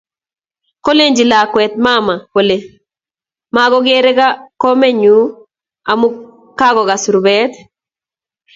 [0.85, 2.57] Kolenji lakwet mama kole
[3.55, 4.11] magogere
[4.63, 5.15] komnyei
[5.91, 6.07] amu
[6.59, 7.53] kakogas rubet